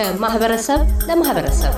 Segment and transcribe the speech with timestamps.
[0.00, 1.72] ከማህበረሰብ ለማህበረሰብ።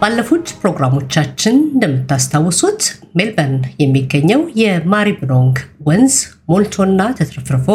[0.00, 2.80] ባለፉት ፕሮግራሞቻችን እንደምታስታውሱት
[3.16, 5.58] ሜልበርን የሚገኘው የማሪብሮንግ
[5.88, 6.16] ወንዝ
[6.48, 7.68] ሞልቶና ተትረፍርፎ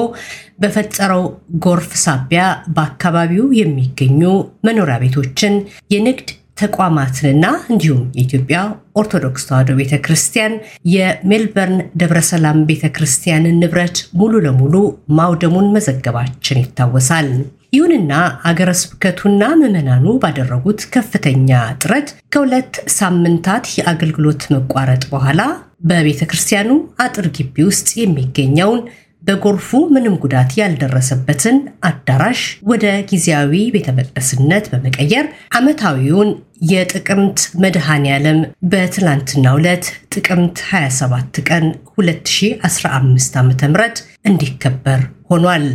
[0.59, 1.23] በፈጠረው
[1.65, 2.43] ጎርፍ ሳቢያ
[2.75, 4.21] በአካባቢው የሚገኙ
[4.67, 5.55] መኖሪያ ቤቶችን፣
[5.93, 8.59] የንግድ ተቋማትንና እንዲሁም የኢትዮጵያ
[8.95, 10.53] ኦርቶዶክስ ተዋሕዶ ቤተ ክርስቲያን
[10.93, 14.75] የሜልበርን ደብረሰላም ቤተ ክርስቲያንን ንብረት ሙሉ ለሙሉ
[15.17, 17.29] ማውደሙን መዘገባችን ይታወሳል።
[17.73, 18.11] ይሁንና
[18.49, 21.49] አገረ ስብከቱና ምዕመናኑ ባደረጉት ከፍተኛ
[21.81, 25.41] ጥረት ከሁለት ሳምንታት የአገልግሎት መቋረጥ በኋላ
[25.89, 26.69] በቤተ ክርስቲያኑ
[27.03, 28.79] አጥር ግቢ ውስጥ የሚገኘውን
[29.27, 31.57] በጎርፉ ምንም ጉዳት ያልደረሰበትን
[31.89, 32.41] አዳራሽ
[32.71, 35.25] ወደ ጊዜያዊ ቤተ መቅደስነት በመቀየር
[35.59, 36.29] ዓመታዊውን
[36.69, 38.39] የጥቅምት መድኃኔ ዓለም
[38.71, 41.65] በትላንትናው ዕለት ጥቅምት 27 ቀን
[41.97, 43.51] 2015 ዓ ም
[44.31, 45.67] እንዲከበር ሆኗል።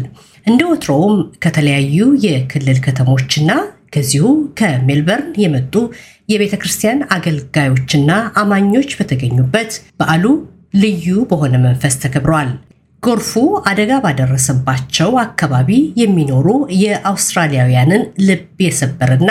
[0.46, 3.50] እንደ ወትሮውም ከተለያዩ የክልል ከተሞችና
[3.94, 4.26] ከዚሁ
[4.58, 5.74] ከሜልበርን የመጡ
[6.28, 8.10] የቤተ ክርስቲያን አገልጋዮችና
[8.42, 10.24] አማኞች በተገኙበት በዓሉ
[10.82, 12.50] ልዩ በሆነ መንፈስ ተከብሯል።
[13.02, 13.30] ጎርፉ
[13.70, 16.48] አደጋ ባደረሰባቸው አካባቢ የሚኖሩ
[16.82, 19.30] የአውስትራሊያውያንን ልብ የሰበርና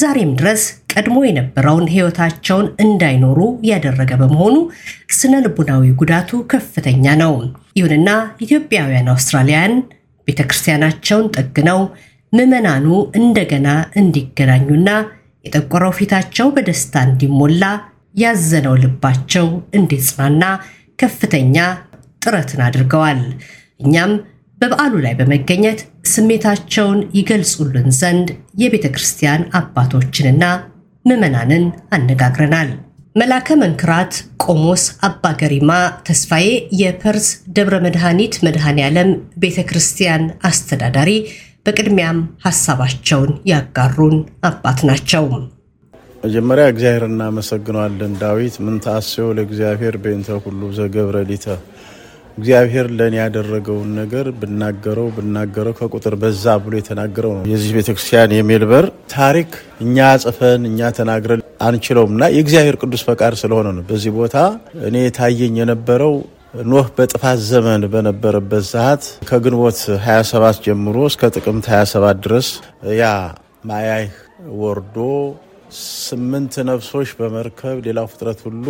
[0.00, 3.38] ዛሬም ድረስ ቀድሞ የነበረውን ሕይወታቸውን እንዳይኖሩ
[3.70, 4.56] ያደረገ በመሆኑ
[5.16, 7.34] ስነ ልቡናዊ ጉዳቱ ከፍተኛ ነው።
[7.78, 8.10] ይሁንና
[8.46, 9.74] ኢትዮጵያውያን አውስትራሊያን
[10.28, 11.80] ቤተ ክርስቲያናቸውን ጠግነው
[12.32, 12.86] ምዕመናኑ
[13.20, 13.68] እንደገና
[14.00, 14.88] እንዲገናኙና
[15.44, 17.64] የጠቆረው ፊታቸው በደስታ እንዲሞላ
[18.22, 19.46] ያዘነው ልባቸው
[19.78, 20.44] እንዲጽናና
[20.98, 21.56] ከፍተኛ
[22.22, 23.20] ጥረትን አድርገዋል።
[23.80, 24.12] እኛም
[24.58, 25.80] በበዓሉ ላይ በመገኘት
[26.12, 28.28] ስሜታቸውን ይገልጹልን ዘንድ
[28.62, 30.44] የቤተ ክርስቲያን አባቶችንና
[31.04, 32.70] ምዕመናንን አነጋግረናል።
[33.16, 34.12] መላከ መንክራት
[34.44, 35.70] ቆሞስ አባ ገሪማ
[36.06, 36.48] ተስፋዬ
[36.80, 37.26] የፐርስ
[37.56, 39.10] ደብረ መድኃኒት መድኃኔ ዓለም
[39.42, 41.10] ቤተ ክርስቲያን አስተዳዳሪ
[41.66, 44.16] በቅድሚያም ሀሳባቸውን ያጋሩን
[44.48, 45.24] አባት ናቸው።
[46.22, 51.46] መጀመሪያ እግዚአብሔር እናመሰግነዋለን። ዳዊት ምን ታስዮ ለእግዚአብሔር በእንተ ሁሉ ዘገብረ ሊተ
[52.40, 59.50] እግዚአብሔር ለእኔ ያደረገውን ነገር ብናገረው ብናገረው ከቁጥር በዛ ብሎ የተናገረው ነው። የዚህ ቤተክርስቲያን የሜልበር ታሪክ
[59.84, 64.36] እኛ ጽፈን እኛ ተናግረን አንችለውም እና የእግዚአብሔር ቅዱስ ፈቃድ ስለሆነ ነው። በዚህ ቦታ
[64.88, 66.14] እኔ የታየኝ የነበረው
[66.68, 72.48] ኖህ በጥፋት ዘመን በነበረበት ሰዓት ከግንቦት 27 ጀምሮ እስከ ጥቅምት 27 ድረስ
[72.96, 73.04] ያ
[73.70, 74.10] ማያህ
[74.60, 74.96] ወርዶ
[75.78, 78.66] ስምንት ነፍሶች በመርከብ ሌላው ፍጥረት ሁሉ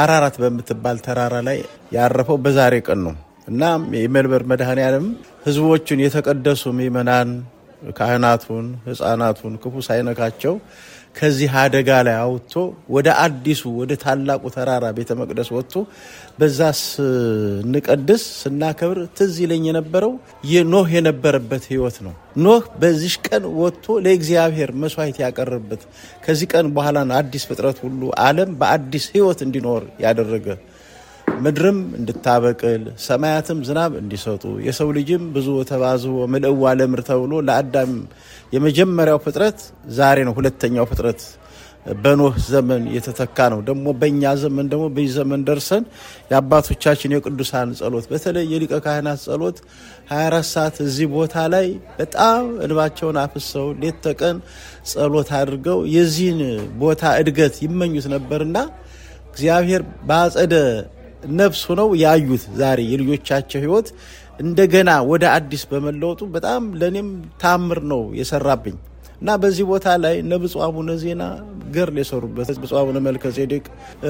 [0.00, 1.58] አራራት በምትባል ተራራ ላይ
[1.96, 3.14] ያረፈው በዛሬ ቀን ነው።
[3.48, 3.62] እና
[3.98, 5.06] የሜልበር መድኃኔ ዓለም
[5.46, 7.30] ሕዝቦቹን የተቀደሱ ምእመናን
[7.96, 10.54] ካህናቱን፣ ሕፃናቱን ክፉ ሳይነካቸው
[11.14, 12.54] ከዚህ አደጋ ላይ አውጥቶ
[12.94, 15.74] ወደ አዲሱ ወደ ታላቁ ተራራ ቤተ መቅደስ ወጥቶ
[16.38, 20.12] በዛ ስንቀድስ ስናከብር ትዝ ይለኝ የነበረው
[20.52, 22.14] የኖህ የነበረበት ህይወት ነው።
[22.44, 25.82] ኖህ በዚህ ቀን ወጥቶ ለእግዚአብሔር መስዋዕት ያቀረበት
[26.24, 30.46] ከዚህ ቀን በኋላ አዲስ ፍጥረት ሁሉ ዓለም በአዲስ ህይወት እንዲኖር ያደረገ
[31.42, 37.92] ምድርም እንድታበቅል ሰማያትም ዝናብ እንዲሰጡ የሰው ልጅም ብዙ ተባዝቦ ምልእዋ ለምድር ተብሎ ለአዳም
[38.52, 39.58] የመጀመሪያው ፍጥረት
[39.96, 41.22] ዛሬ ነው። ሁለተኛው ፍጥረት
[41.96, 45.84] በኖህ ዘመን የተተካ ነው። ደግሞ በእኛ ዘመን ደግሞ በዚህ ዘመን ደርሰን
[46.30, 49.58] የአባቶቻችን የቅዱሳን ጸሎት በተለይ የሊቀ ካህናት ጸሎት
[50.12, 51.66] 24 ሰዓት እዚህ ቦታ ላይ
[51.98, 54.38] በጣም እንባቸውን አፍሰው ሌት ተቀን
[54.92, 56.40] ጸሎት አድርገው የዚህን
[56.80, 58.56] ቦታ እድገት ይመኙት ነበርና
[59.30, 60.54] እግዚአብሔር በአጸደ
[61.38, 63.88] ነፍስ ሆነው ያዩት ዛሬ የልጆቻቸው ህይወት
[64.40, 67.08] እንደገና ወደ አዲስ በመለወጡ በጣም ለእኔም
[67.42, 68.76] ታምር ነው የሰራብኝ።
[69.20, 71.22] እና በዚህ ቦታ ላይ እነ ብፁዕ አቡነ ዜና
[71.74, 73.64] ገርል የሰሩበት ብፁዕ አቡነ መልከ ጼዴቅ፣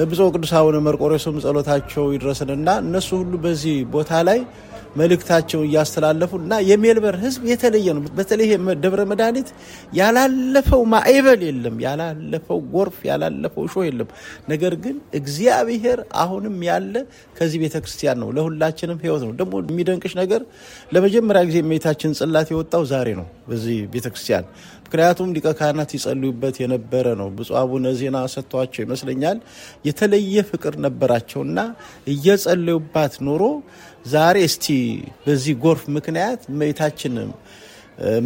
[0.09, 4.39] ብፁዕ ቅዱስ አቡነ መርቆሬዎስም ጸሎታቸው ይድረስንና እነሱ ሁሉ በዚህ ቦታ ላይ
[4.95, 8.51] መልእክታቸው እያስተላለፉ እና የሜልበር ህዝብ የተለየ ነው። በተለይ
[8.83, 9.49] ደብረ መድኃኒት
[9.99, 14.09] ያላለፈው ማዕበል የለም፣ ያላለፈው ጎርፍ፣ ያላለፈው እሾህ የለም።
[14.49, 16.93] ነገር ግን እግዚአብሔር አሁንም ያለ
[17.37, 20.41] ከዚህ ቤተ ክርስቲያን ነው፣ ለሁላችንም ህይወት ነው። ደግሞ የሚደንቅሽ ነገር
[20.91, 24.47] ለመጀመሪያ ጊዜ የእመቤታችን ጽላት የወጣው ዛሬ ነው በዚህ ቤተ ክርስቲያን።
[24.95, 29.37] ምክንያቱም ሊቀ ካህናት ይጸልዩበት የነበረ ነው። ብፁዕ አቡነ ዜና ሰጥቷቸው ይመስለኛል
[29.87, 31.57] የተለየ ፍቅር ነበራቸውና
[32.13, 33.41] እየጸለዩባት ኖሮ
[34.13, 34.65] ዛሬ እስቲ
[35.25, 37.15] በዚህ ጎርፍ ምክንያት እመቤታችን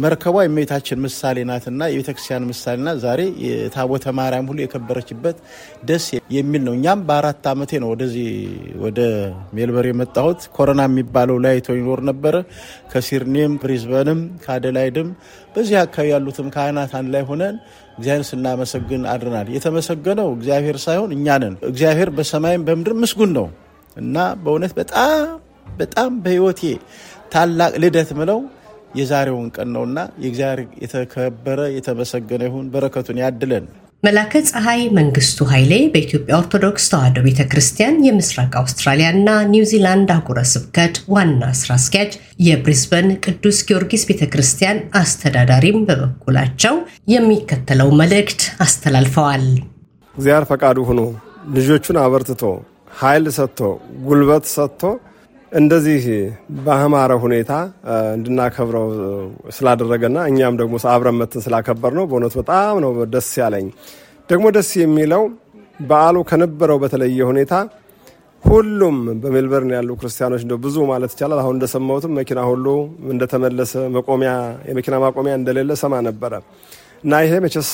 [0.00, 5.36] መርከቧ የእመቤታችን ምሳሌ ናትና የቤተክርስቲያን ምሳሌ ናት። ዛሬ የታቦተ ማርያም ሁሉ የከበረችበት
[5.84, 6.06] ደስ
[6.36, 8.28] የሚል ነው። እኛም በአራት ዓመቴ ነው ወደዚህ
[8.82, 8.98] ወደ
[9.56, 12.34] ሜልበር የመጣሁት። ኮሮና የሚባለው ላይቶ ይኖር ነበረ።
[12.92, 15.10] ከሲድኒም ብሪዝበንም ከአደላይድም
[15.54, 17.56] በዚህ አካባቢ ያሉትም ካህናት አንድ ላይ ሆነን
[17.98, 21.26] እግዚአብሔር ስናመሰግን አድረናል። የተመሰገነው እግዚአብሔር ሳይሆን እኛ
[21.70, 23.48] እግዚአብሔር በሰማይም በምድር ምስጉን ነው
[23.96, 25.24] እና በእውነት በጣም
[25.78, 26.60] በጣም በሕይወቴ
[27.32, 28.38] ታላቅ ልደት ምለው
[28.94, 33.64] የዛሬውን ቀን ነውና የእግዚአብሔር የተከበረ የተመሰገነ ይሁን፣ በረከቱን ያድለን።
[34.02, 41.50] መላከ ፀሐይ መንግስቱ ኃይሌ በኢትዮጵያ ኦርቶዶክስ ተዋሕዶ ቤተ ክርስቲያን የምስራቅ አውስትራሊያና ኒውዚላንድ አህጉረ ስብከት ዋና
[41.58, 42.12] ስራ አስኪያጅ፣
[42.46, 46.76] የብሪስበን ቅዱስ ጊዮርጊስ ቤተ ክርስቲያን አስተዳዳሪም በበኩላቸው
[47.14, 49.44] የሚከተለው መልእክት አስተላልፈዋል።
[50.14, 51.02] እግዚአብሔር ፈቃዱ ሆኖ
[51.54, 52.42] ልጆቹን አበርትቶ
[52.98, 53.60] ኃይል ሰጥቶ
[54.06, 54.82] ጉልበት ሰጥቶ
[55.52, 56.02] እንደዚህ
[56.58, 57.52] በአማረ ሁኔታ
[58.14, 58.84] እንድናከብረው
[59.56, 63.66] ስላደረገና እኛም ደግሞ አብረን መተን ስላከበር ነው በእውነቱ በጣም ነው ደስ ያለኝ።
[64.28, 65.22] ደግሞ ደስ የሚለው
[65.80, 67.54] በዓሉ ከነበረው በተለየ ሁኔታ
[68.44, 72.66] ሁሉም በሜልበርን ያሉ ክርስቲያኖች እንደ ብዙ ማለት ይቻላል አሁን እንደሰማሁትም መኪና ሁሉ
[73.14, 74.30] እንደተመለሰ መቆሚያ
[74.68, 76.32] የመኪና ማቆሚያ እንደሌለ ሰማ ነበረ
[77.02, 77.68] እና ይሄ መቼስ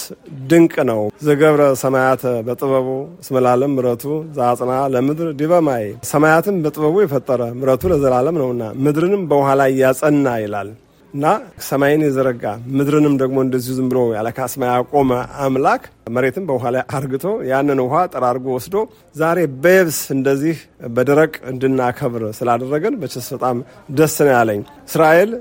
[0.50, 2.88] ድንቅ ነው። ዘገብረ ሰማያተ በጥበቡ
[3.22, 4.04] እስመ ለዓለም ምሕረቱ
[4.36, 10.70] ዘአጽንዐ ለምድር ዲበ ማይ ሰማያትን በጥበቡ የፈጠረ ምሕረቱ ለዘላለም ነውና ምድርንም በውሃ ላይ ያጸና ይላል
[11.14, 11.26] እና
[11.66, 12.44] ሰማይን የዘረጋ
[12.76, 15.10] ምድርንም ደግሞ እንደዚሁ ዝም ብሎ ያለ ካስማ ያቆመ
[15.44, 15.82] አምላክ
[16.16, 18.76] መሬትን በውሃ ላይ አርግቶ ያንን ውሃ ጠራርጎ ወስዶ
[19.16, 20.56] ዛሬ በየብስ እንደዚህ
[20.96, 23.58] በደረቅ እንድናከብር ስላደረገን መቼስ በጣም
[23.98, 25.32] ደስ ነው ያለኝ። እስራኤል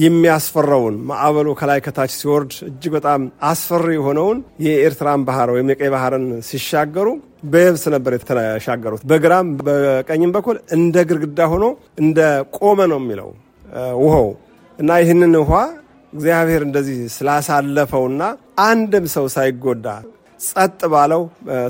[0.00, 7.08] የሚያስፈራውን ማዕበሉ ከላይ ከታች ሲወርድ እጅግ በጣም አስፈሪ የሆነውን የኤርትራን ባህር ወይም የቀይ ባህርን ሲሻገሩ
[7.50, 11.66] በየብስ ነበር የተሻገሩት። በግራም በቀኝም በኩል እንደ ግድግዳ ሆኖ
[12.02, 12.18] እንደ
[12.58, 13.30] ቆመ ነው የሚለው
[14.02, 14.28] ውሃው
[14.78, 15.52] እና ይህንን ውሃ
[16.12, 18.22] እግዚአብሔር እንደዚህ ስላሳለፈውና
[18.64, 19.86] አንድም ሰው ሳይጎዳ
[20.40, 21.22] ጸጥ ባለው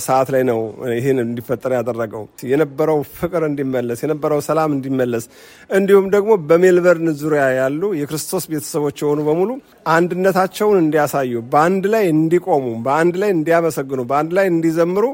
[0.05, 0.59] ሰዓት ላይ ነው
[0.93, 5.25] ይህን እንዲፈጠር ያደረገው። የነበረው ፍቅር እንዲመለስ፣ የነበረው ሰላም እንዲመለስ
[5.71, 9.51] እንዲሁም ደግሞ በሜልበርን ዙሪያ ያሉ የክርስቶስ ቤተሰቦች የሆኑ በሙሉ
[9.95, 15.05] አንድነታቸውን እንዲያሳዩ፣ በአንድ ላይ እንዲቆሙ፣ በአንድ ላይ እንዲያመሰግኑ፣ በአንድ ላይ እንዲዘምሩ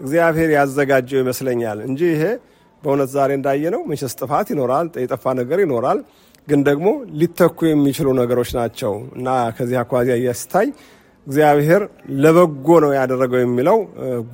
[0.00, 2.24] እግዚአብሔር ያዘጋጀው ይመስለኛል እንጂ ይሄ
[2.82, 6.00] በእውነት ዛሬ እንዳየነው መቼስ ጥፋት ይኖራል፣ የጠፋ ነገር ይኖራል።
[6.48, 6.88] ግን ደግሞ
[7.20, 10.68] ሊተኩ የሚችሉ ነገሮች ናቸው እና ከዚህ አኳያ እያስታይ
[11.26, 11.82] እግዚአብሔር
[12.22, 13.78] ለበጎ ነው ያደረገው የሚለው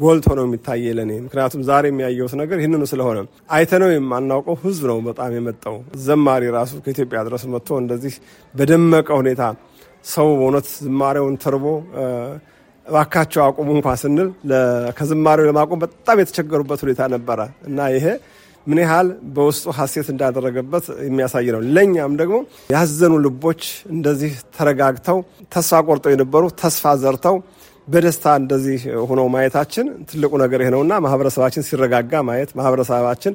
[0.01, 3.19] ጎልቶ ነው የሚታየ ለኔ። ምክንያቱም ዛሬ የሚያየውት ነገር ይህንኑ ስለሆነ
[3.57, 8.17] አይተነው የማናውቀው ሕዝብ ነው በጣም የመጣው። ዘማሪ ራሱ ከኢትዮጵያ ድረስ መጥቶ እንደዚህ
[8.55, 9.43] በደመቀ ሁኔታ
[10.07, 11.65] ሰው በእውነት ዝማሬውን ተርቦ
[12.87, 14.29] እባካቸው አቁሙ እንኳ ስንል
[14.97, 18.07] ከዝማሬው ለማቆም በጣም የተቸገሩበት ሁኔታ ነበረ እና ይሄ
[18.67, 22.37] ምን ያህል በውስጡ ሀሴት እንዳደረገበት የሚያሳይ ነው። ለእኛም ደግሞ
[22.75, 23.63] ያዘኑ ልቦች
[23.95, 25.19] እንደዚህ ተረጋግተው
[25.55, 27.37] ተስፋ ቆርጠው የነበሩ ተስፋ ዘርተው
[27.89, 33.33] በደስታ እንደዚህ ሆነው ማየታችን ትልቁ ነገር ይህ ነውና ማህበረሰባችን ሲረጋጋ ማየት፣ ማህበረሰባችን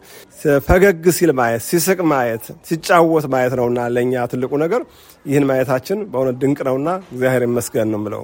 [0.68, 4.84] ፈገግ ሲል ማየት፣ ሲስቅ ማየት፣ ሲጫወት ማየት ነውና ለእኛ ትልቁ ነገር
[5.26, 8.24] ይህን ማየታችን በእውነት ድንቅ ነውና እግዚአብሔር ይመስገን ነው የምለው።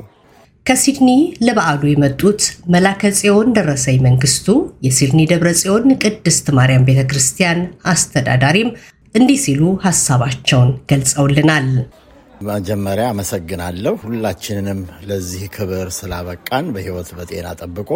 [0.65, 1.10] ከሲድኒ
[1.45, 2.42] ለበዓሉ የመጡት
[2.74, 4.45] መላከ ጽዮን ደረሰኝ መንግስቱ
[4.86, 7.60] የሲድኒ ደብረ ጽዮን ቅድስት ማርያም ቤተ ክርስቲያን
[7.94, 8.69] አስተዳዳሪም
[9.15, 11.68] እንዲህ ሲሉ ሀሳባቸውን ገልጸውልናል።
[12.48, 14.80] መጀመሪያ አመሰግናለሁ። ሁላችንንም
[15.10, 17.89] ለዚህ ክብር ስላበቃን በሕይወት በጤና ጠብቆ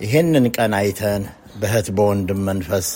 [0.00, 1.22] ይሄንን ቀን አይተን
[1.60, 2.88] በእህት በወንድም መንፈስ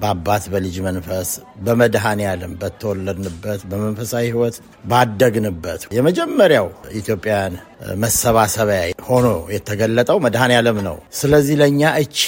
[0.00, 1.30] በአባት በልጅ መንፈስ
[1.64, 6.68] በመድኃኔ ዓለም በተወለድንበት በመንፈሳዊ ሕይወት ባደግንበት የመጀመሪያው
[7.00, 7.54] ኢትዮጵያን
[8.02, 12.20] መሰባሰቢያ ሆኖ የተገለጠው መድኃኔ ዓለም ነው። ስለዚህ ለእኛ እቺ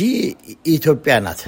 [0.75, 1.43] ኢትዮጵያ ናት።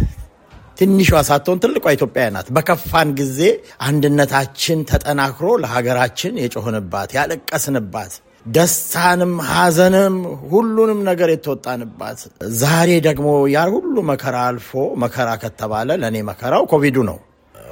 [0.78, 3.40] ትንሿ ሳትሆን ትልቋ ኢትዮጵያ ናት። በከፋን ጊዜ
[3.88, 8.12] አንድነታችን ተጠናክሮ ለሀገራችን የጮህንባት ያለቀስንባት
[8.46, 10.14] ደስታንም ሐዘንም
[10.50, 12.20] ሁሉንም ነገር የተወጣንባት
[12.62, 14.70] ዛሬ ደግሞ ያ ሁሉ መከራ አልፎ
[15.02, 17.18] መከራ ከተባለ ለእኔ መከራው ኮቪዱ ነው።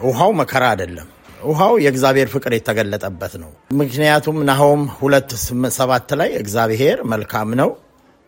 [0.04, 1.08] ውሃው መከራ አይደለም።
[1.42, 3.50] ውሃው የእግዚአብሔር ፍቅር የተገለጠበት ነው።
[3.80, 5.30] ምክንያቱም ናሆም ሁለት
[5.78, 7.70] ሰባት ላይ እግዚአብሔር መልካም ነው፣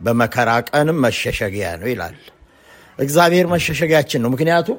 [0.00, 2.16] በመከራ ቀንም መሸሸጊያ ነው ይላል።
[2.98, 4.78] እግዚአብሔር መሸሸጊያችን ነው። ምክንያቱም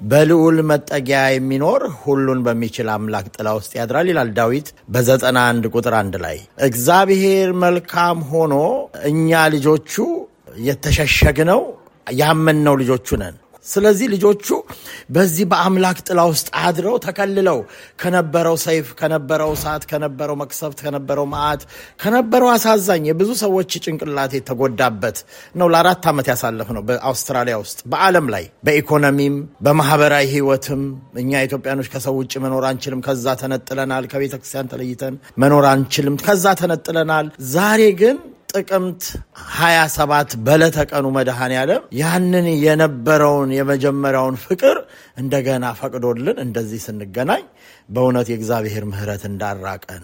[0.00, 6.14] በልዑል መጠጊያ የሚኖር ሁሉን በሚችል አምላክ ጥላ ውስጥ ያድራል ይላል ዳዊት በዘጠና አንድ ቁጥር አንድ
[6.24, 6.36] ላይ
[6.68, 8.54] እግዚአብሔር መልካም ሆኖ
[9.10, 9.94] እኛ ልጆቹ
[10.68, 11.62] የተሸሸግነው
[12.20, 13.36] ያመንነው ልጆቹ ነን።
[13.68, 14.46] ስለዚህ ልጆቹ
[15.14, 17.58] በዚህ በአምላክ ጥላ ውስጥ አድረው ተከልለው
[18.02, 21.62] ከነበረው ሰይፍ፣ ከነበረው እሳት፣ ከነበረው መቅሰፍት፣ ከነበረው መዓት፣
[22.02, 25.18] ከነበረው አሳዛኝ የብዙ ሰዎች ጭንቅላት የተጎዳበት
[25.54, 30.82] ነው ለአራት ዓመት ያሳለፍ ነው በአውስትራሊያ ውስጥ በዓለም ላይ በኢኮኖሚም በማህበራዊ ህይወትም
[31.20, 37.26] እኛ ኢትዮጵያኖች ከሰው ውጭ መኖር አንችልም። ከዛ ተነጥለናል። ከቤተ ክርስቲያን ተለይተን መኖር አንችልም። ከዛ ተነጥለናል።
[37.52, 38.16] ዛሬ ግን
[38.48, 39.02] ጥቅምት
[39.54, 44.76] 27 በዕለተ ቀኑ መድኃኔ ዓለም ያንን የነበረውን የመጀመሪያውን ፍቅር
[45.16, 47.42] እንደገና ፈቅዶልን እንደዚህ ስንገናኝ
[47.88, 50.02] በእውነት የእግዚአብሔር ምሕረት እንዳራቀን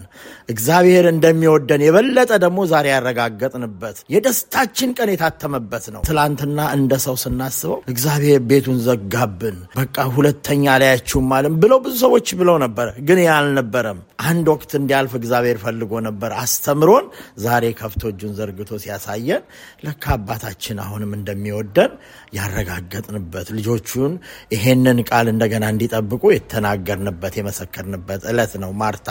[0.49, 8.39] እግዚአብሔር እንደሚወደን የበለጠ ደግሞ ዛሬ ያረጋገጥንበት የደስታችን ቀን የታተመበት ነው። ትላንትና እንደ ሰው ስናስበው እግዚአብሔር
[8.49, 14.45] ቤቱን ዘጋብን፣ በቃ ሁለተኛ ላያችሁም አለም ብለው ብዙ ሰዎች ብለው ነበር። ግን ያ አልነበረም። አንድ
[14.53, 17.05] ወቅት እንዲያልፍ እግዚአብሔር ፈልጎ ነበር። አስተምሮን
[17.45, 19.43] ዛሬ ከፍቶ እጁን ዘርግቶ ሲያሳየን
[19.85, 21.91] ለካ አባታችን አሁንም እንደሚወደን
[22.39, 24.13] ያረጋገጥንበት ልጆቹን
[24.55, 29.07] ይሄንን ቃል እንደገና እንዲጠብቁ የተናገርንበት የመሰከርንበት ዕለት ነው። ማርታ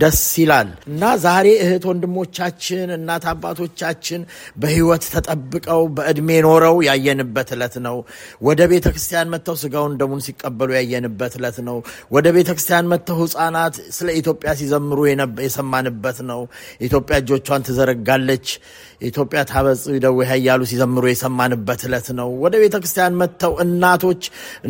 [0.00, 4.20] ደስ ይላል እና ዛሬ እህት ወንድሞቻችን፣ እናት አባቶቻችን
[4.62, 7.96] በሕይወት ተጠብቀው በዕድሜ ኖረው ያየንበት ዕለት ነው።
[8.48, 11.76] ወደ ቤተ ክርስቲያን መጥተው ስጋውን ደሙን ሲቀበሉ ያየንበት ዕለት ነው።
[12.16, 14.98] ወደ ቤተ ክርስቲያን መጥተው ሕፃናት ስለ ኢትዮጵያ ሲዘምሩ
[15.46, 16.40] የሰማንበት ነው።
[16.86, 18.46] ኢትዮጵያ እጆቿን ትዘረጋለች
[19.02, 24.22] ኢትዮጵያ ታበጽ ደዌሃ እያሉ ሲዘምሩ የሰማንበት ዕለት ነው። ወደ ቤተ ክርስቲያን መጥተው እናቶች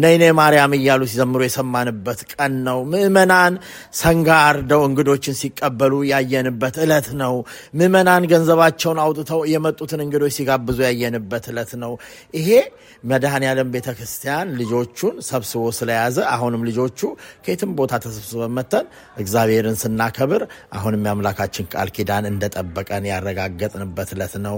[0.03, 2.79] ነይኔ ማርያም እያሉ ሲዘምሩ የሰማንበት ቀን ነው።
[3.15, 3.55] ምዕመናን
[3.99, 7.35] ሰንጋ አርደው እንግዶችን ሲቀበሉ ያየንበት ዕለት ነው።
[7.79, 11.93] ምዕመናን ገንዘባቸውን አውጥተው የመጡትን እንግዶች ሲጋብዙ ያየንበት ዕለት ነው።
[12.35, 12.49] ይሄ
[13.05, 17.01] መድኃኔ ዓለም ቤተ ክርስቲያን ልጆቹን ሰብስቦ ስለያዘ አሁንም ልጆቹ
[17.45, 18.87] ከየትም ቦታ ተሰብስበን መተን
[19.23, 20.43] እግዚአብሔርን ስናከብር
[20.77, 24.57] አሁንም የአምላካችን ቃል ኪዳን እንደጠበቀን ያረጋገጥንበት ዕለት ነው።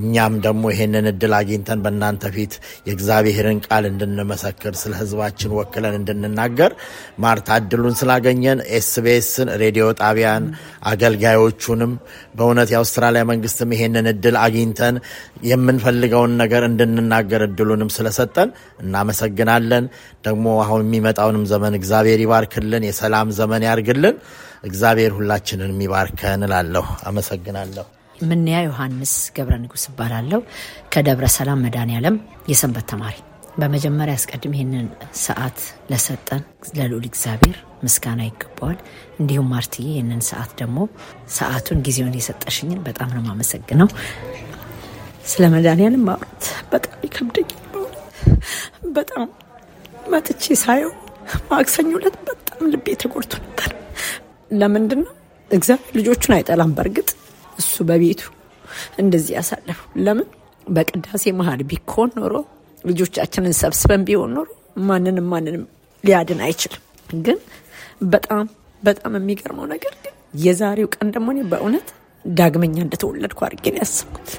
[0.00, 2.54] እኛም ደግሞ ይሄንን እድል አግኝተን በእናንተ ፊት
[2.88, 6.72] የእግዚአብሔርን ቃል እንድንመሰክር ስለ ሕዝባችን ወክለን እንድንናገር
[7.24, 10.44] ማርታ እድሉን ስላገኘን ኤስቢኤስን ሬዲዮ ጣቢያን
[10.90, 11.92] አገልጋዮቹንም
[12.36, 14.96] በእውነት የአውስትራሊያ መንግስትም ይሄንን እድል አግኝተን
[15.50, 18.50] የምንፈልገውን ነገር እንድንናገር እድሉንም ስለሰጠን
[18.84, 19.86] እናመሰግናለን።
[20.24, 24.16] ደግሞ አሁን የሚመጣውንም ዘመን እግዚአብሔር ይባርክልን፣ የሰላም ዘመን ያርግልን።
[24.64, 27.86] እግዚአብሔር ሁላችንን የሚባርከን እላለሁ። አመሰግናለሁ።
[28.22, 30.40] ምንያ ዮሐንስ ገብረ ንጉስ እባላለሁ
[30.92, 32.16] ከደብረ ሰላም መድኃኔዓለም
[32.48, 33.16] የሰንበት ተማሪ።
[33.56, 34.86] በመጀመሪያ አስቀድም ይህንን
[35.20, 35.58] ሰዓት
[35.90, 36.42] ለሰጠን
[36.76, 38.78] ለልዑል እግዚአብሔር ምስጋና ይገባዋል።
[39.20, 40.78] እንዲሁም ማርትዬ ይህንን ሰዓት ደግሞ
[41.36, 43.88] ሰዓቱን ጊዜውን የሰጠሽኝን በጣም ነው የማመሰግነው።
[45.26, 47.62] ስለ መድኃኔዓለም ማውራት በጣም ይከብደኛል።
[48.96, 49.26] በጣም
[50.12, 50.92] መጥቼ ሳየው
[51.50, 53.70] ማክሰኞ ዕለት በጣም ልቤ ተጎድቶ ነበር።
[54.54, 55.14] ለምንድን ነው
[55.50, 57.08] እግዚአብሔር ልጆቹን አይጠላም። በእርግጥ
[57.58, 58.22] እሱ በቤቱ
[58.98, 60.28] እንደዚህ ያሳለፉ። ለምን
[60.66, 62.34] በቅዳሴ መሀል ቢኮን ኖሮ
[62.86, 64.48] ልጆቻችንን ሰብስበን ቢሆን ኖሮ
[64.88, 65.62] ማንንም ማንንም
[66.04, 66.82] ሊያድን አይችልም።
[67.20, 67.38] ግን
[68.12, 68.44] በጣም
[68.82, 70.14] በጣም የሚገርመው ነገር ግን
[70.44, 71.88] የዛሬው ቀን ደግሞ እኔ በእውነት
[72.24, 74.30] ዳግመኛ እንደተወለድኩ አድርጌ ነው ያሰብኩት።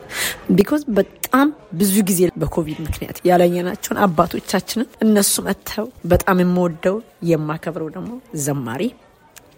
[0.58, 1.48] because በጣም
[1.80, 6.98] ብዙ ጊዜ በኮቪድ ምክንያት ያላየናቸውን አባቶቻችንን እነሱ መጥተው በጣም የምወደው
[7.32, 8.12] የማከብረው ደግሞ
[8.46, 8.84] ዘማሪ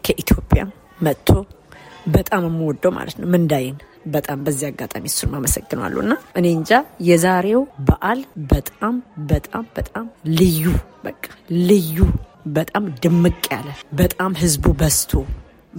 [0.06, 0.64] ከኢትዮጵያ
[1.00, 1.30] መጥቶ
[2.10, 3.76] በጣም የምወደው ማለት ነው ምንዳዬን
[4.06, 8.96] በጣም በዚህ አጋጣሚ እሱን ማመሰግነዋለሁ እና እኔ እንጃ የዛሬው በዓል በጣም
[9.32, 10.08] በጣም በጣም
[10.40, 10.64] ልዩ
[11.04, 11.24] በቃ
[11.70, 11.98] ልዩ
[12.50, 15.12] በጣም ድምቅ ያለ በጣም ህዝቡ በዝቶ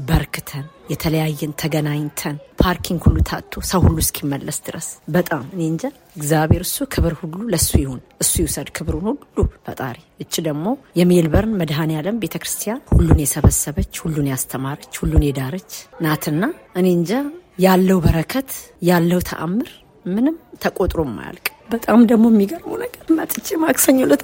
[0.09, 5.85] በርክተን የተለያየን ተገናኝተን parking ሁሉ ታጥቶ ሰው ሁሉ እስኪመለስ ድረስ በጣም እኔ እንጃ
[6.17, 11.93] እግዚአብሔር እሱ ክብር ሁሉ ለሱ ይሁን፣ እሱ ይውሰድ ክብሩን ሁሉ ፈጣሪ። እቺ ደግሞ የሜልበርን መድኃኔ
[11.97, 12.37] ዓለም ቤተ
[12.91, 15.73] ሁሉን የሰበሰበች ሁሉን ያስተማረች ሁሉን የዳረች
[16.03, 16.43] ናትና
[16.77, 17.13] እኔ እንጃ
[17.61, 18.51] ያለው በረከት
[18.89, 19.71] ያለው ተአምር
[20.07, 24.23] ምንም ተቆጥሮ ማያልቅ። በጣም ደግሞ የሚገርመው ነገር መጥቼ ማክሰኞ ዕለት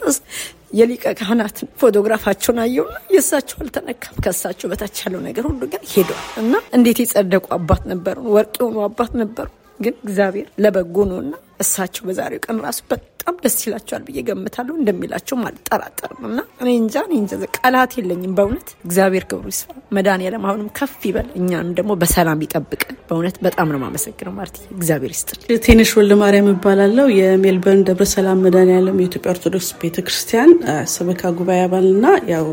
[0.76, 7.00] የሊቀ ካህናትን ፎቶግራፋቸውን አየውና የእሳቸው አልተነካም። ከእሳቸው በታች ያለው ነገር ሁሉ ግን ሄዷል እና እንዴት
[7.02, 9.48] የጸደቁ አባት ነበሩ፣ ወርቅ የሆኑ አባት ነበሩ።
[9.80, 13.12] ግን እግዚአብሔር ለበጎ ነውና እሳቸው በዛሬው ቀን ራሱ በጣም
[13.44, 19.24] ደስ ይላቸዋል ብዬ ገምታለሁ። እንደሚላቸውም አልጠራጠርም እና እኔ እንጃ እኔ እንጃ ቃላት የለኝም። በእውነት እግዚአብሔር
[19.30, 24.56] ክብሩ ይስፋ። መድኃኔዓለም አሁንም ከፍ ይበል፣ እኛንም ደግሞ በሰላም ይጠብቀን። በእውነት በጣም ነው የማመሰግነው ማለት
[24.76, 30.52] እግዚአብሔር ይስጥል። ቴነሽ ወልደ ማርያም እባላለሁ። የሜልበርን ደብረ ሰላም መድኃኔዓለም የኢትዮጵያ ኦርቶዶክስ ቤተክርስቲያን
[30.96, 32.46] ሰበካ ጉባኤ አባልና ያው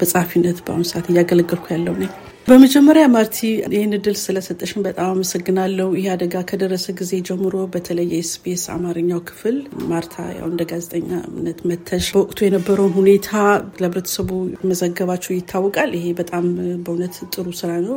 [0.00, 2.12] በጸሐፊነት በአሁኑ ሰዓት እያገለገልኩ ያለው ነኝ።
[2.46, 3.36] በመጀመሪያ ማርቲ
[3.74, 9.56] ይህን እድል ስለሰጠሽን በጣም አመሰግናለሁ። ይህ አደጋ ከደረሰ ጊዜ ጀምሮ በተለይ የኤስቢኤስ አማርኛው ክፍል
[9.90, 13.30] ማርታ ያው እንደ ጋዜጠኛነት መተሽ በወቅቱ የነበረውን ሁኔታ
[13.76, 14.28] ለህብረተሰቡ
[14.70, 16.44] መዘገባችሁ ይታወቃል። ይሄ በጣም
[16.84, 17.96] በእውነት ጥሩ ስራ ነው።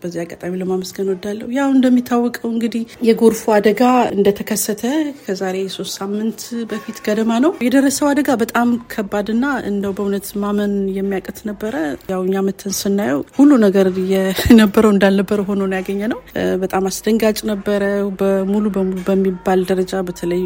[0.00, 3.82] በዚህ አጋጣሚ ለማመስገን ወዳለሁ። ያው እንደሚታወቀው እንግዲህ የጎርፉ አደጋ
[4.16, 4.84] እንደተከሰተ
[5.22, 6.40] ከዛሬ ሶስት ሳምንት
[6.70, 11.74] በፊት ገደማ ነው የደረሰው አደጋ በጣም ከባድና እንደው በእውነት ማመን የሚያቅት ነበረ።
[12.12, 16.20] ያው እኛ መተን ስናየው ሁሉ ነገር የነበረው እንዳልነበረ ሆኖ ነው ያገኘ ነው።
[16.62, 17.82] በጣም አስደንጋጭ ነበረ።
[18.20, 20.42] በሙሉ በሙሉ በሚባል ደረጃ በተለይ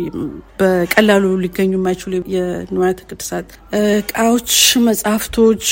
[0.60, 3.48] በቀላሉ ሊገኙ የማይችሉ የንዋያተ ቅድሳት
[3.80, 4.50] እቃዎች፣
[4.86, 5.64] መጽሐፍቶች፣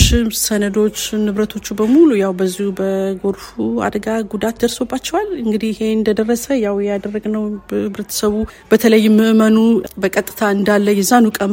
[0.43, 3.47] ሰነዶች፣ ንብረቶቹ በሙሉ ያው በዚሁ በጎርፉ
[3.87, 7.45] አደጋ ጉዳት ደርሶባቸዋል። እንግዲህ ይሄ እንደደረሰ ያው ያደረግነው
[7.79, 8.35] ህብረተሰቡ
[8.71, 9.57] በተለይ ምዕመኑ
[10.03, 11.53] በቀጥታ እንዳለ የዛኑ ቀን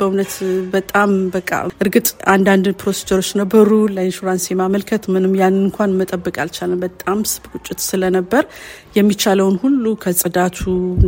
[0.00, 0.34] በእውነት
[0.74, 1.50] በጣም በቃ
[1.82, 7.18] እርግጥ አንዳንድ ፕሮሲጀሮች ነበሩ ለኢንሹራንስ የማመልከት ምንም ያን እንኳን መጠበቅ አልቻለም። በጣም
[7.52, 8.44] ቁጭት ስለነበር
[8.96, 10.58] የሚቻለውን ሁሉ ከጽዳቱ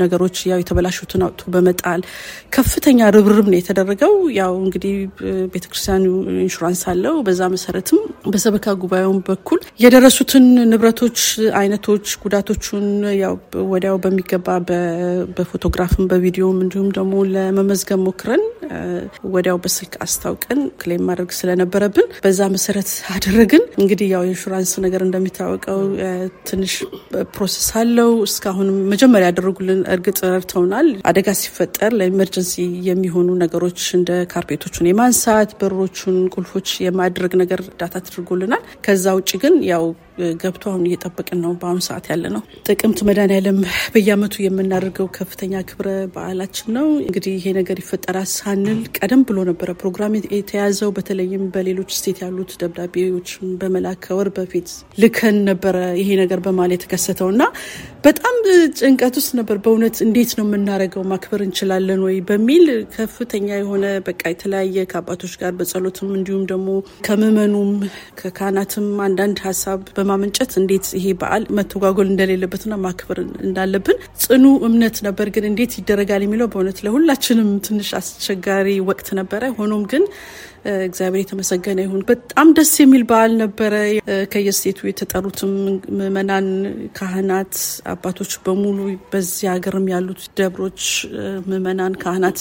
[0.03, 2.01] ነገሮች ያው የተበላሹትን አውጥቶ በመጣል
[2.57, 4.95] ከፍተኛ ርብርብ ነው የተደረገው። ያው እንግዲህ
[5.55, 6.05] ቤተክርስቲያኑ
[6.45, 8.01] ኢንሹራንስ አለው። በዛ መሰረትም
[8.33, 11.19] በሰበካ ጉባኤውን በኩል የደረሱትን ንብረቶች
[11.61, 12.87] አይነቶች፣ ጉዳቶቹን
[13.23, 13.35] ያው
[13.73, 14.49] ወዲያው በሚገባ
[15.37, 18.45] በፎቶግራፍም በቪዲዮም እንዲሁም ደግሞ ለመመዝገብ ሞክረን
[19.35, 22.91] ወዲያው በስልክ አስታውቀን ክሌም ማድረግ ስለነበረብን በዛ መሰረት
[23.47, 25.81] አደረግን። እንግዲህ ያው ኢንሹራንስ ነገር እንደሚታወቀው
[26.49, 26.75] ትንሽ
[27.35, 32.55] process አለው። እስካሁን መጀመሪያ ያደረጉልን እርግጥ ረድተውናል። አደጋ ሲፈጠር ለ emergency
[32.89, 39.57] የሚሆኑ ነገሮች እንደ carpet ኦቹን የማንሳት በሮቹን፣ ቁልፎች የማድረግ ነገር እርዳታ ተደርጎልናል። ከዛ ውጭ ግን
[39.73, 39.85] ያው
[40.43, 43.59] ገብቶ አሁን እየጠበቅን ነው። በአሁኑ ሰዓት ያለ ነው ጥቅምት መድኃኔዓለም
[43.95, 50.13] በየዓመቱ የምናደርገው ከፍተኛ ክብረ በዓላችን ነው። እንግዲህ ይሄ ነገር ይፈጠራል ሳንል ቀደም ብሎ ነበረ ፕሮግራም
[50.37, 53.31] የተያዘው። በተለይም በሌሎች state ያሉት ደብዳቤዎች
[53.61, 54.69] በመላክ ከወር በፊት
[55.03, 57.43] ልከን ነበረ ይሄ ነገር በማል የተከሰተው እና
[58.05, 58.35] በጣም
[58.79, 61.03] ጭንቀት ውስጥ ነበር። በእውነት እንዴት ነው የምናደርገው?
[61.13, 62.65] ማክበር እንችላለን ወይ በሚል
[62.97, 66.69] ከፍተኛ የሆነ በቃ የተለያየ ከአባቶች ጋር በጸሎትም እንዲሁም ደግሞ
[67.07, 67.71] ከምዕመኑም
[68.21, 75.45] ከካህናትም አንዳንድ ሀሳብ በማመንጨት እንዴት ይሄ በዓል መተጓጎል እንደሌለበትና ማክበር እንዳለብን ጽኑ እምነት ነበር። ግን
[75.51, 80.05] እንዴት ይደረጋል የሚለው በእውነት ለሁላችንም ትንሽ አስቸጋሪ ወቅት ነበረ። ሆኖም ግን
[80.85, 83.75] እግዚአብሔር የተመሰገነ ይሁን። በጣም ደስ የሚል በዓል ነበረ።
[84.33, 85.53] ከየስቴቱ የተጠሩትም
[85.99, 86.49] ምዕመናን፣
[86.99, 87.55] ካህናት፣
[87.93, 88.79] አባቶች በሙሉ
[89.13, 90.83] በዚህ ሀገርም ያሉት ደብሮች
[91.49, 92.41] ምዕመናን፣ ካህናት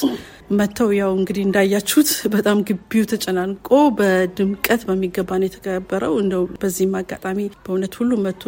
[0.53, 7.94] መጥተው ያው እንግዲህ እንዳያችሁት በጣም ግቢው ተጨናንቆ በድምቀት በሚገባ ነው የተከበረው። እንደው በዚህም አጋጣሚ በእውነት
[8.00, 8.44] ሁሉ መጥቶ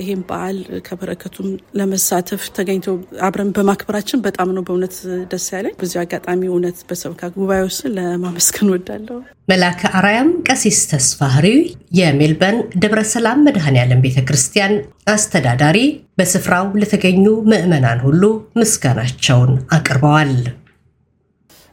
[0.00, 1.48] ይሄን በዓል ከበረከቱም
[1.78, 4.96] ለመሳተፍ ተገኝተው አብረን በማክበራችን በጣም ነው በእውነት
[5.32, 9.11] ደስ ያለኝ። በዚህ አጋጣሚ እውነት በሰበካ ጉባኤ ውስጥ ለማመስገን ወዳለሁ።
[9.48, 11.58] መላከ አራያም ቀሲስ ተስፋ ህሪው
[11.98, 14.74] የሜልበርን ደብረ ሰላም መድኃኔዓለም ቤተ ክርስቲያን
[15.12, 15.78] አስተዳዳሪ
[16.18, 18.22] በስፍራው ለተገኙ ምዕመናን ሁሉ
[18.60, 20.32] ምስጋናቸውን አቅርበዋል።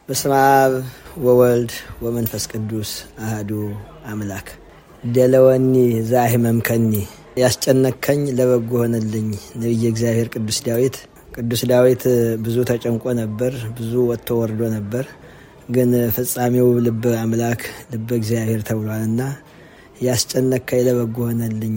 [0.10, 0.74] በስመ አብ
[1.26, 1.72] ወወልድ
[2.04, 2.92] ወመንፈስ ቅዱስ
[3.26, 3.52] አህዱ
[4.12, 4.48] አምላክ
[5.14, 5.74] ደለወኒ
[6.10, 6.92] ዛሂመምከኒ
[7.42, 10.96] ያስጨነከኝ ለበጎ ሆነልኝ። ነቢየ እግዚአብሔር ቅዱስ ዳዊት
[11.36, 12.04] ቅዱስ ዳዊት
[12.44, 15.06] ብዙ ተጨንቆ ነበር፣ ብዙ ወጥቶ ወርዶ ነበር።
[15.70, 19.22] ግን ፍጻሜው ልበ አምላክ ልበ እግዚአብሔር ተብሏልና
[20.02, 21.76] ያስጨነከኝ ለበጎ ሆነልኝ።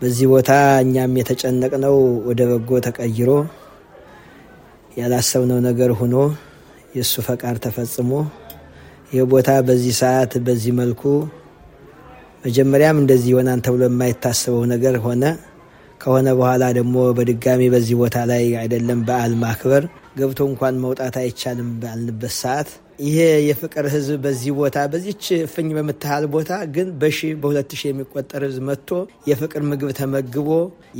[0.00, 0.50] በዚህ ቦታ
[0.82, 1.96] እኛም የተጨነቅነው
[2.28, 3.30] ወደ በጎ ተቀይሮ
[4.98, 6.14] ያላሰብነው ነገር ሆኖ
[6.94, 8.12] የእሱ ፈቃድ ተፈጽሞ
[9.12, 11.02] ይህ ቦታ በዚህ ሰዓት በዚህ መልኩ
[12.44, 15.24] መጀመሪያም እንደዚህ ይሆናል ተብሎ የማይታሰበው ነገር ሆነ።
[16.00, 19.82] ከሆነ በኋላ ደግሞ በድጋሚ በዚህ ቦታ ላይ አይደለም በዓል ማክበር
[20.20, 22.70] ገብቶ እንኳን መውጣት አይቻልም ባልንበት ሰዓት
[23.02, 28.64] ይሄ የፍቅር ሕዝብ በዚህ ቦታ በዚች እፍኝ በምትሃል ቦታ ግን በሺ በሁለት ሺህ የሚቆጠር ሕዝብ
[28.68, 28.90] መጥቶ
[29.30, 30.48] የፍቅር ምግብ ተመግቦ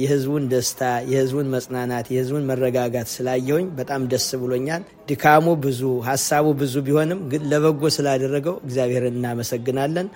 [0.00, 0.80] የሕዝቡን ደስታ
[1.10, 7.82] የሕዝቡን መጽናናት የሕዝቡን መረጋጋት ስላየሁኝ በጣም ደስ ብሎኛል። ድካሙ ብዙ ሀሳቡ ብዙ ቢሆንም ግን ለበጎ
[7.96, 10.08] ስላደረገው እግዚአብሔርን እናመሰግናለን።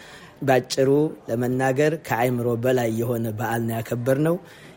[0.43, 0.89] ባጭሩ
[1.29, 4.37] ለመናገር ከአይምሮ በላይ የሆነ በዓል ነው ያከበር ነው።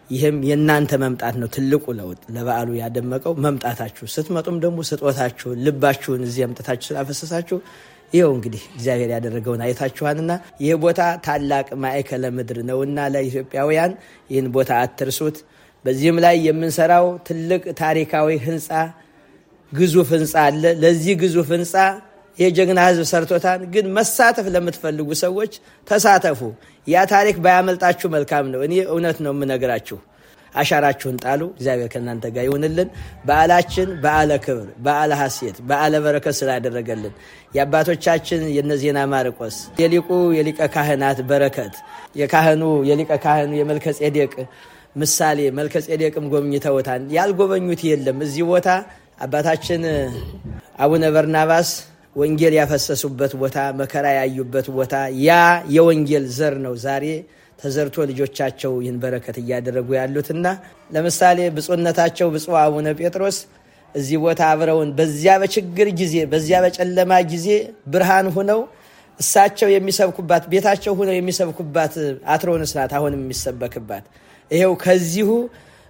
[0.10, 6.88] ይህም የእናንተ መምጣት ነው ትልቁ ለውጥ ለበዓሉ ያደመቀው መምጣታችሁ። ስትመጡም ደግሞ ስጦታችሁን ልባችሁን እዚህ አምጥታችሁ
[6.90, 7.58] ስላፈሰሳችሁ
[8.14, 13.94] ይኸው እንግዲህ እግዚአብሔር ያደረገውን አይታችኋልና ይህ ቦታ ታላቅ ማዕከለ ምድር ነውና ለኢትዮጵያውያን
[14.30, 15.38] ይህን ቦታ አትርሱት።
[15.86, 18.70] በዚህም ላይ የምንሰራው ትልቅ ታሪካዊ ህንፃ
[19.72, 21.74] ግዙፍ ህንፃ አለ። ለዚህ ግዙፍ ህንፃ
[22.38, 25.54] የጀግና ህዝብ ሰርቶታል። ግን መሳተፍ ለምትፈልጉ ሰዎች
[25.88, 26.42] ተሳተፉ።
[26.88, 29.98] ያ ታሪክ ባያመልጣችሁ መልካም ነው። እኔ እውነት ነው የምነግራችሁ።
[30.54, 32.90] አሻራችሁን ጣሉ። እግዚአብሔር ከእናንተ ጋር ይሁንልን።
[33.28, 37.14] በዓላችን በዓለ ክብር፣ በዓለ ሐሴት፣ በዓለ በረከት ስላደረገልን
[37.56, 41.76] የአባቶቻችን የነዜና ማርቆስ የሊቁ የሊቀ ካህናት በረከት
[42.22, 44.34] የካህኑ የሊቀ ካህኑ የመልከ ጼዴቅ
[44.96, 48.68] ምሳሌ መልከ ጼዴቅም ጎብኝተውታል። ያልጎበኙት የለም። እዚህ ቦታ
[49.22, 49.84] አባታችን
[50.80, 51.70] አቡነ በርናባስ
[52.18, 55.32] ወንጌል ያፈሰሱበት ቦታ፣ መከራ ያዩበት ቦታ ያ
[55.76, 57.06] የወንጌል ዘር ነው ዛሬ
[57.60, 60.46] ተዘርቶ ልጆቻቸው ይህን በረከት እያደረጉ ያሉትና
[60.92, 63.38] ለምሳሌ ብፁዕነታቸው ብፁዕ አቡነ ጴጥሮስ
[63.96, 67.48] እዚህ ቦታ አብረውን በዚያ በችግር ጊዜ በዚያ በጨለማ ጊዜ
[67.94, 68.60] ብርሃን ሁነው
[69.20, 71.94] እሳቸው የሚሰብኩባት ቤታቸው ሁነው የሚሰብኩባት
[72.34, 74.06] አትሮንስ ናት አሁንም የሚሰበክባት
[74.52, 75.30] ይሄው ከዚሁ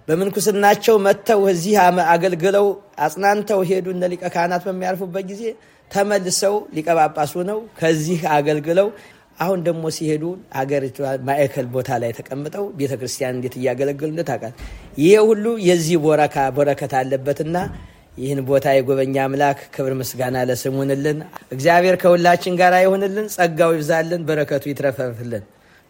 [0.07, 1.73] በምንኩስናቸው መጥተው እዚህ
[2.13, 2.67] አገልግለው
[3.05, 5.41] አጽናንተው ሄዱ። እነ ሊቀ ካህናት በሚያርፉበት ጊዜ
[5.91, 8.87] ተመልሰው ሊቀ ጳጳስ ሆነው ከዚህ አገልግለው
[9.37, 10.23] አሁን ደግሞ ሲሄዱ
[10.57, 10.97] ሀገሪቷ
[11.27, 14.53] ማዕከል ቦታ ላይ ተቀምጠው ቤተ ክርስቲያን እንዴት እያገለገሉ እንደ ታውቃል።
[14.97, 17.57] ይሄ ሁሉ የዚህ ቦረካ በረከት አለበትና
[18.17, 21.17] ይህን ቦታ የጎበኛ አምላክ ክብር ምስጋና ለስሙንልን።
[21.55, 25.43] እግዚአብሔር ከሁላችን ጋር ይሁንልን፣ ጸጋው ይብዛልን፣ በረከቱ ይትረፈርፍልን።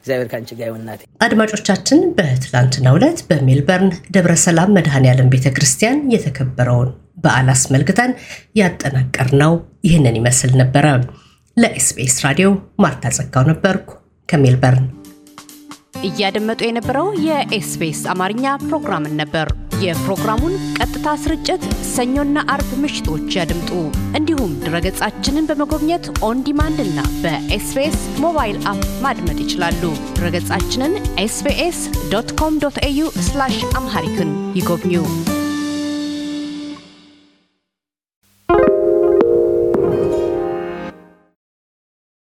[0.03, 6.91] እግዚአብሔር ከአንቺ ጋር ይሁን እናቴ። አድማጮቻችን በትላንትናው ዕለት በሜልበርን ደብረ ሰላም መድኃኔዓለም ቤተ ክርስቲያን የተከበረውን
[7.17, 8.11] በዓል አስመልክተን
[8.55, 9.53] ያጠናቀርነው
[9.83, 10.85] ይህንን ይመስል ነበረ።
[11.57, 12.47] ለኤስቢኤስ ራዲዮ
[12.83, 13.89] ማርታ ጸጋው ነበርኩ
[14.29, 14.87] ከሜልበርን።
[16.07, 19.47] እያደመጡ የነበረው የኤስቢኤስ አማርኛ ፕሮግራምን ነበር።
[19.83, 23.71] የፕሮግራሙን ቀጥታ ስርጭት ሰኞና አርብ ምሽቶች ያድምጡ።
[24.19, 29.83] እንዲሁም ድረገጻችንን በመጎብኘት on demand እና በኤስቢኤስ ሞባይል app ማድመጥ ይችላሉ።
[30.15, 31.81] ድረገጻችንን ኤስቢኤስ
[32.13, 33.01] ዶት ኮም ዶት ኤዩ
[33.77, 34.95] አምሃሪክን ይጎብኙ።